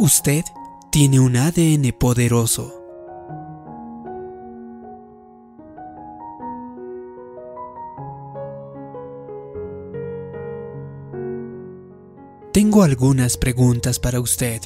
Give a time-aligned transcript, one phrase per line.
[0.00, 0.44] Usted
[0.92, 2.72] tiene un ADN poderoso.
[12.52, 14.60] Tengo algunas preguntas para usted.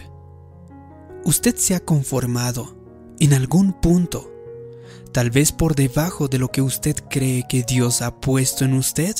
[1.24, 2.76] ¿Usted se ha conformado
[3.18, 4.30] en algún punto,
[5.12, 9.16] tal vez por debajo de lo que usted cree que Dios ha puesto en usted?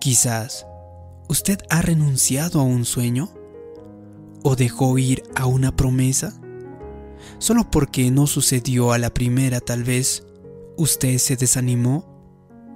[0.00, 0.66] Quizás
[1.30, 3.30] usted ha renunciado a un sueño
[4.42, 6.40] o dejó ir a una promesa.
[7.38, 10.24] Solo porque no sucedió a la primera tal vez
[10.76, 12.08] usted se desanimó.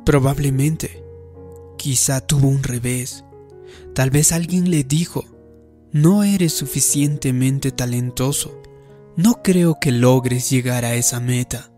[0.04, 1.04] Probablemente.
[1.76, 3.24] Quizá tuvo un revés.
[3.94, 5.24] Tal vez alguien le dijo,
[5.92, 8.60] no eres suficientemente talentoso.
[9.16, 11.70] No creo que logres llegar a esa meta.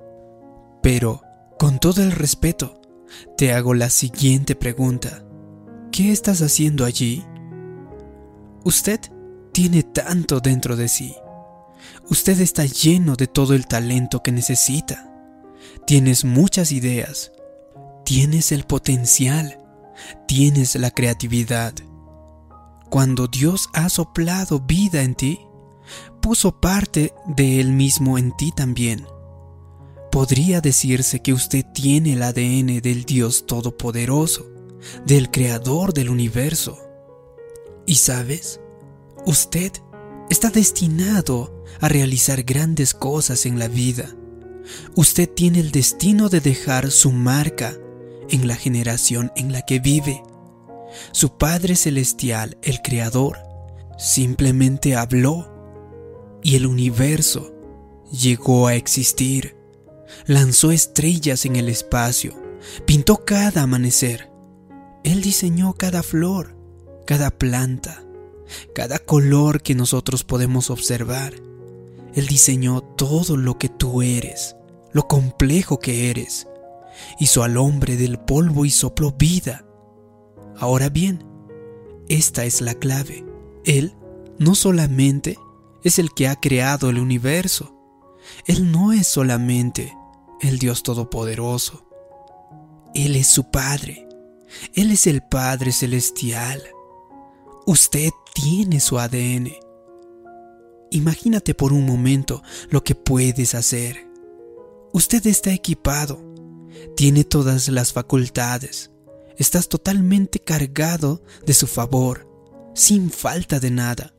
[0.83, 1.23] Pero,
[1.59, 2.81] con todo el respeto,
[3.37, 5.25] te hago la siguiente pregunta.
[5.93, 7.25] ¿Qué estás haciendo allí?
[8.65, 9.01] Usted
[9.59, 11.17] tiene tanto dentro de sí.
[12.09, 15.13] Usted está lleno de todo el talento que necesita.
[15.85, 17.33] Tienes muchas ideas.
[18.05, 19.59] Tienes el potencial.
[20.29, 21.75] Tienes la creatividad.
[22.89, 25.41] Cuando Dios ha soplado vida en ti,
[26.23, 29.09] puso parte de Él mismo en ti también.
[30.13, 34.47] Podría decirse que usted tiene el ADN del Dios Todopoderoso,
[35.05, 36.79] del Creador del universo.
[37.87, 38.61] ¿Y sabes?
[39.27, 39.73] Usted
[40.31, 44.15] está destinado a realizar grandes cosas en la vida.
[44.95, 47.75] Usted tiene el destino de dejar su marca
[48.29, 50.23] en la generación en la que vive.
[51.13, 53.39] Su Padre Celestial, el Creador,
[53.99, 55.53] simplemente habló
[56.43, 57.55] y el universo
[58.11, 59.57] llegó a existir.
[60.27, 62.35] Lanzó estrellas en el espacio,
[62.87, 64.31] pintó cada amanecer.
[65.05, 66.57] Él diseñó cada flor,
[67.07, 68.03] cada planta,
[68.75, 71.35] cada color que nosotros podemos observar.
[72.15, 74.57] Él diseñó todo lo que tú eres,
[74.93, 76.47] lo complejo que eres.
[77.21, 79.65] Hizo al hombre del polvo y sopló vida.
[80.57, 81.25] Ahora bien,
[82.09, 83.25] esta es la clave.
[83.65, 83.95] Él
[84.39, 85.39] no solamente
[85.85, 87.75] es el que ha creado el universo.
[88.47, 89.95] Él no es solamente
[90.41, 91.87] el Dios Todopoderoso.
[92.95, 94.09] Él es su Padre.
[94.75, 96.63] Él es el Padre Celestial.
[97.67, 98.11] Usted
[98.43, 99.51] tiene su ADN.
[100.91, 104.07] Imagínate por un momento lo que puedes hacer.
[104.93, 106.23] Usted está equipado,
[106.97, 108.93] tiene todas las facultades,
[109.37, 112.29] estás totalmente cargado de su favor,
[112.75, 114.15] sin falta de nada.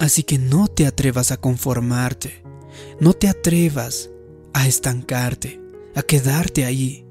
[0.00, 2.42] Así que no te atrevas a conformarte,
[3.00, 4.10] no te atrevas
[4.52, 5.60] a estancarte,
[5.94, 7.06] a quedarte ahí.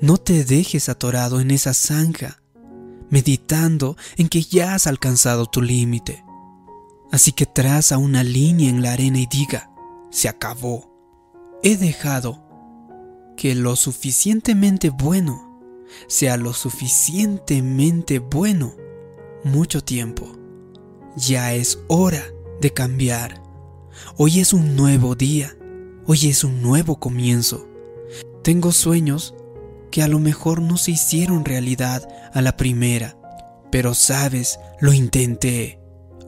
[0.00, 2.43] No te dejes atorado en esa zanja
[3.10, 6.24] meditando en que ya has alcanzado tu límite.
[7.10, 9.70] Así que traza una línea en la arena y diga,
[10.10, 10.90] se acabó.
[11.62, 12.42] He dejado
[13.36, 15.54] que lo suficientemente bueno
[16.08, 18.74] sea lo suficientemente bueno
[19.44, 20.32] mucho tiempo.
[21.16, 22.24] Ya es hora
[22.60, 23.42] de cambiar.
[24.16, 25.56] Hoy es un nuevo día.
[26.06, 27.68] Hoy es un nuevo comienzo.
[28.42, 29.34] Tengo sueños
[29.94, 33.16] que a lo mejor no se hicieron realidad a la primera,
[33.70, 35.78] pero sabes, lo intenté,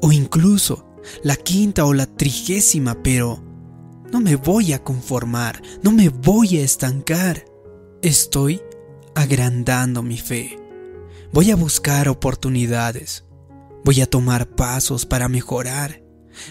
[0.00, 0.86] o incluso
[1.24, 3.42] la quinta o la trigésima, pero
[4.12, 7.44] no me voy a conformar, no me voy a estancar.
[8.02, 8.62] Estoy
[9.16, 10.60] agrandando mi fe.
[11.32, 13.24] Voy a buscar oportunidades.
[13.84, 16.04] Voy a tomar pasos para mejorar.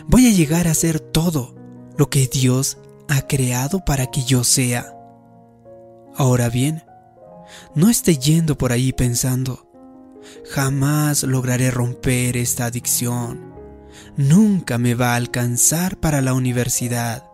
[0.06, 1.56] Voy a llegar a ser todo
[1.98, 2.78] lo que Dios
[3.08, 4.92] ha creado para que yo sea.
[6.18, 6.84] Ahora bien,
[7.76, 9.72] no esté yendo por ahí pensando,
[10.50, 13.54] jamás lograré romper esta adicción,
[14.18, 17.30] nunca me va a alcanzar para la universidad,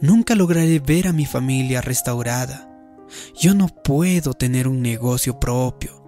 [0.00, 2.70] nunca lograré ver a mi familia restaurada,
[3.34, 6.02] yo no puedo tener un negocio propio.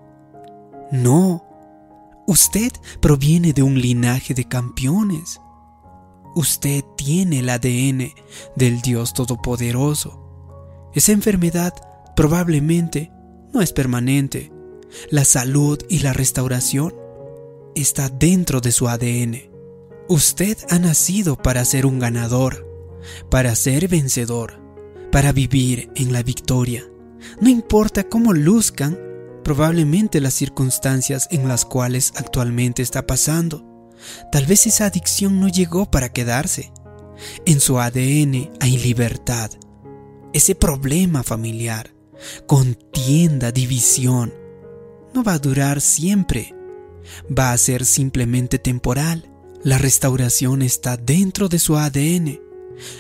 [0.91, 1.45] No,
[2.27, 5.41] usted proviene de un linaje de campeones.
[6.35, 8.13] Usted tiene el ADN
[8.57, 10.23] del Dios Todopoderoso.
[10.95, 11.75] Esa enfermedad
[12.15, 13.11] probablemente
[13.57, 14.53] no es permanente.
[15.09, 16.95] La salud y la restauración
[17.75, 19.51] está dentro de su ADN.
[20.11, 22.69] Usted ha nacido para ser un ganador,
[23.31, 24.61] para ser vencedor,
[25.11, 26.85] para vivir en la victoria.
[27.41, 28.99] No importa cómo luzcan
[29.43, 33.65] probablemente las circunstancias en las cuales actualmente está pasando.
[34.31, 36.73] Tal vez esa adicción no llegó para quedarse.
[37.47, 39.51] En su ADN hay libertad.
[40.35, 41.96] Ese problema familiar,
[42.47, 44.33] contienda, división,
[45.15, 46.55] no va a durar siempre.
[47.27, 49.31] Va a ser simplemente temporal.
[49.63, 52.41] La restauración está dentro de su ADN.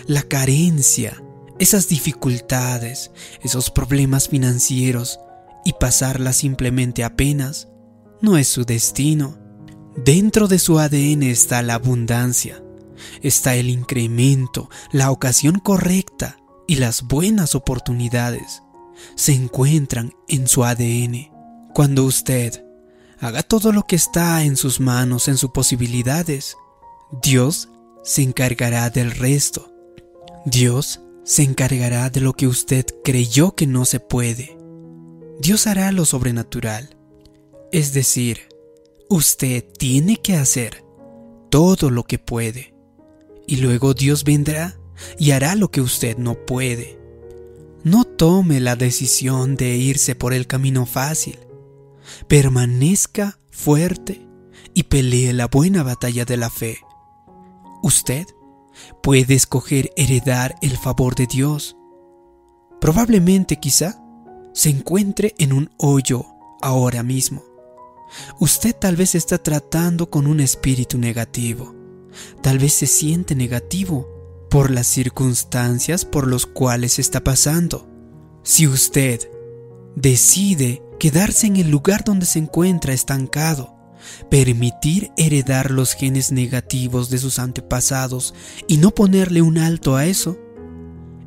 [0.06, 1.22] La carencia,
[1.58, 3.10] esas dificultades,
[3.42, 5.20] esos problemas financieros
[5.64, 7.68] y pasarla simplemente apenas,
[8.22, 9.38] no es su destino.
[9.96, 12.62] Dentro de su ADN está la abundancia,
[13.22, 18.62] está el incremento, la ocasión correcta y las buenas oportunidades.
[19.14, 21.30] Se encuentran en su ADN.
[21.74, 22.64] Cuando usted
[23.18, 26.56] haga todo lo que está en sus manos, en sus posibilidades,
[27.22, 27.68] Dios
[28.02, 29.72] se encargará del resto.
[30.44, 34.56] Dios se encargará de lo que usted creyó que no se puede.
[35.40, 36.96] Dios hará lo sobrenatural.
[37.72, 38.48] Es decir,
[39.08, 40.84] usted tiene que hacer
[41.50, 42.74] todo lo que puede.
[43.46, 44.78] Y luego Dios vendrá
[45.18, 46.98] y hará lo que usted no puede.
[47.86, 51.38] No tome la decisión de irse por el camino fácil.
[52.26, 54.26] Permanezca fuerte
[54.74, 56.78] y pelee la buena batalla de la fe.
[57.84, 58.26] Usted
[59.04, 61.76] puede escoger heredar el favor de Dios.
[62.80, 64.02] Probablemente quizá
[64.52, 66.26] se encuentre en un hoyo
[66.62, 67.44] ahora mismo.
[68.40, 71.72] Usted tal vez está tratando con un espíritu negativo.
[72.42, 74.15] Tal vez se siente negativo
[74.56, 77.86] por las circunstancias por las cuales está pasando.
[78.42, 79.20] Si usted
[79.96, 83.76] decide quedarse en el lugar donde se encuentra estancado,
[84.30, 88.32] permitir heredar los genes negativos de sus antepasados
[88.66, 90.38] y no ponerle un alto a eso,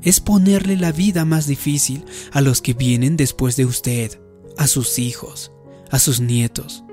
[0.02, 4.20] es ponerle la vida más difícil a los que vienen después de usted,
[4.58, 5.52] a sus hijos,
[5.92, 6.84] a sus nietos.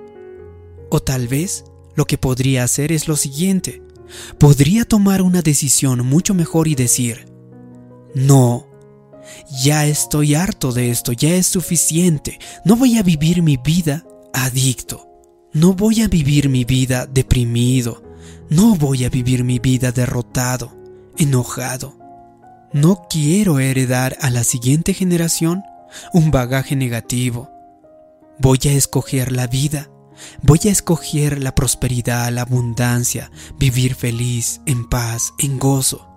[0.91, 3.86] O tal vez lo que podría hacer es lo siguiente,
[4.39, 7.27] podría tomar una decisión mucho mejor y decir,
[8.15, 8.67] no,
[9.63, 15.09] ya estoy harto de esto, ya es suficiente, no voy a vivir mi vida adicto,
[15.53, 18.03] no voy a vivir mi vida deprimido,
[18.49, 20.77] no voy a vivir mi vida derrotado,
[21.17, 21.99] enojado.
[22.73, 25.63] No quiero heredar a la siguiente generación
[26.13, 27.51] un bagaje negativo.
[28.39, 29.89] Voy a escoger la vida
[30.43, 36.09] Voy a escoger la prosperidad, la abundancia, vivir feliz, en paz, en gozo.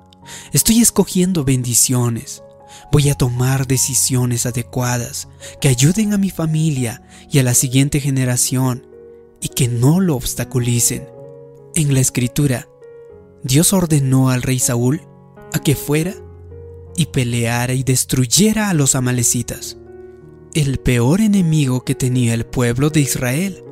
[0.53, 2.43] Estoy escogiendo bendiciones.
[2.91, 5.27] Voy a tomar decisiones adecuadas
[5.59, 7.01] que ayuden a mi familia
[7.31, 8.87] y a la siguiente generación
[9.41, 11.07] y que no lo obstaculicen.
[11.75, 12.67] En la escritura,
[13.43, 15.01] Dios ordenó al rey Saúl
[15.53, 16.13] a que fuera
[16.95, 19.77] y peleara y destruyera a los amalecitas,
[20.53, 23.63] el peor enemigo que tenía el pueblo de Israel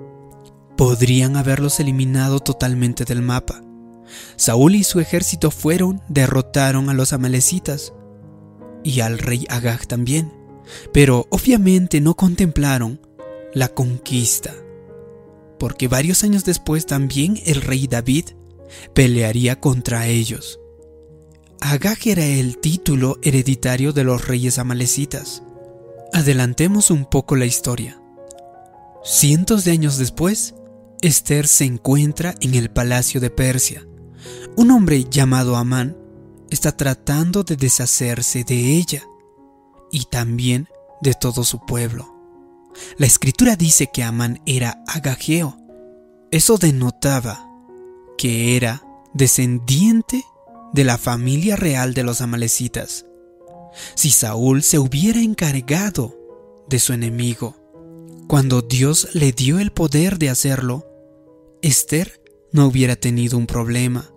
[0.78, 3.62] podrían haberlos eliminado totalmente del mapa.
[4.38, 7.94] Saúl y su ejército fueron, derrotaron a los amalecitas
[8.84, 10.32] y al rey Agag también,
[10.94, 13.02] pero obviamente no contemplaron
[13.54, 14.54] la conquista,
[15.60, 18.26] porque varios años después también el rey David
[18.94, 20.60] pelearía contra ellos.
[21.60, 25.42] Agag era el título hereditario de los reyes amalecitas.
[26.14, 28.00] Adelantemos un poco la historia.
[29.04, 30.54] Cientos de años después,
[31.02, 33.88] Esther se encuentra en el palacio de Persia.
[34.56, 35.96] Un hombre llamado Amán
[36.50, 39.04] está tratando de deshacerse de ella
[39.92, 40.68] y también
[41.02, 42.14] de todo su pueblo.
[42.98, 45.58] La escritura dice que Amán era agageo.
[46.32, 47.48] Eso denotaba
[48.18, 50.24] que era descendiente
[50.74, 53.06] de la familia real de los amalecitas.
[53.96, 56.16] Si Saúl se hubiera encargado
[56.68, 57.56] de su enemigo,
[58.28, 60.86] cuando Dios le dio el poder de hacerlo,
[61.62, 64.12] Esther no hubiera tenido un problema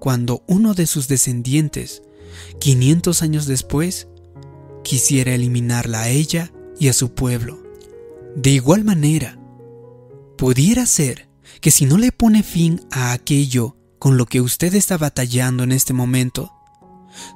[0.00, 2.02] cuando uno de sus descendientes,
[2.58, 4.08] 500 años después,
[4.82, 7.62] quisiera eliminarla a ella y a su pueblo.
[8.34, 9.38] De igual manera,
[10.36, 11.28] pudiera ser
[11.60, 15.70] que si no le pone fin a aquello con lo que usted está batallando en
[15.70, 16.52] este momento,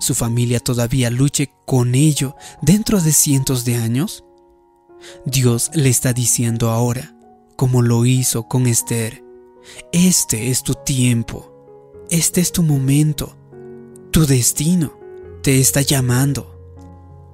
[0.00, 4.25] su familia todavía luche con ello dentro de cientos de años?
[5.24, 7.16] Dios le está diciendo ahora,
[7.56, 9.24] como lo hizo con Esther,
[9.92, 11.52] este es tu tiempo.
[12.10, 13.36] Este es tu momento.
[14.10, 14.98] Tu destino
[15.42, 16.52] te está llamando.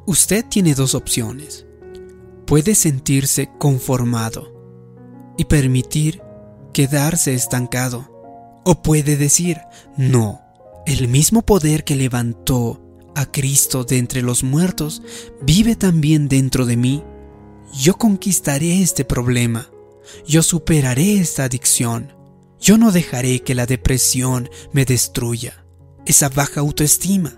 [0.06, 1.66] Usted tiene dos opciones.
[2.46, 4.52] Puede sentirse conformado
[5.36, 6.22] y permitir
[6.72, 8.08] quedarse estancado.
[8.64, 9.60] O puede decir,
[9.96, 10.40] no,
[10.86, 12.80] el mismo poder que levantó
[13.14, 15.02] a Cristo de entre los muertos
[15.42, 17.04] vive también dentro de mí.
[17.72, 19.70] Yo conquistaré este problema.
[20.26, 22.12] Yo superaré esta adicción.
[22.60, 25.64] Yo no dejaré que la depresión me destruya,
[26.06, 27.32] esa baja autoestima.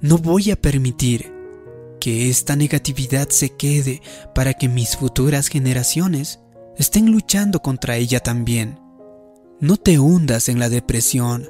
[0.00, 1.32] No voy a permitir
[2.00, 4.02] que esta negatividad se quede
[4.34, 6.40] para que mis futuras generaciones
[6.76, 8.80] estén luchando contra ella también.
[9.60, 11.48] No te hundas en la depresión,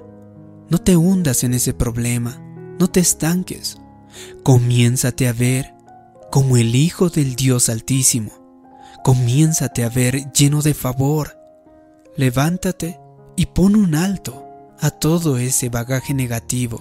[0.69, 2.39] no te hundas en ese problema,
[2.79, 3.79] no te estanques.
[4.43, 5.73] Comiénzate a ver
[6.33, 8.31] como el Hijo del Dios Altísimo.
[9.05, 11.37] Comiénzate a ver lleno de favor.
[12.17, 12.99] Levántate
[13.37, 14.43] y pon un alto
[14.81, 16.81] a todo ese bagaje negativo.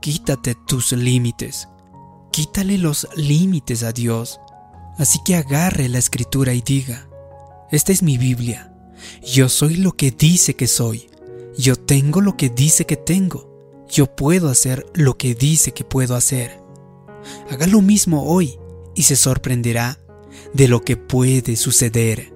[0.00, 1.68] Quítate tus límites.
[2.32, 4.40] Quítale los límites a Dios.
[4.98, 7.08] Así que agarre la escritura y diga,
[7.70, 8.74] esta es mi Biblia.
[9.22, 11.08] Yo soy lo que dice que soy.
[11.56, 13.86] Yo tengo lo que dice que tengo.
[13.88, 16.61] Yo puedo hacer lo que dice que puedo hacer.
[17.50, 18.58] Haga lo mismo hoy
[18.94, 19.98] y se sorprenderá
[20.52, 22.32] de lo que puede suceder.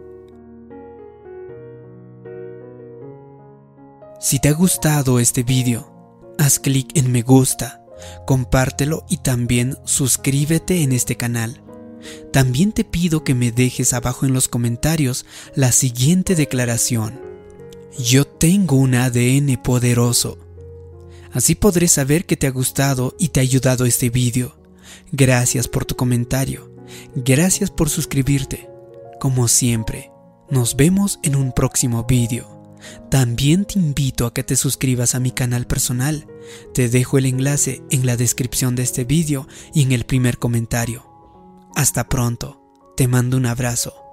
[4.21, 5.93] Si te ha gustado este vídeo,
[6.38, 7.85] haz clic en me gusta,
[8.26, 11.62] compártelo y también suscríbete en este canal.
[12.33, 17.21] También te pido que me dejes abajo en los comentarios la siguiente declaración.
[17.99, 20.38] Yo tengo un ADN poderoso.
[21.33, 24.55] Así podré saber que te ha gustado y te ha ayudado este vídeo.
[25.12, 26.72] Gracias por tu comentario.
[27.14, 28.70] Gracias por suscribirte.
[29.20, 30.10] Como siempre,
[30.50, 32.56] nos vemos en un próximo vídeo.
[33.10, 36.26] También te invito a que te suscribas a mi canal personal.
[36.74, 41.04] Te dejo el enlace en la descripción de este vídeo y en el primer comentario.
[41.74, 42.62] Hasta pronto.
[42.96, 44.05] Te mando un abrazo.